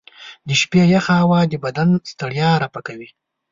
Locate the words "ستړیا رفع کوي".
2.11-3.09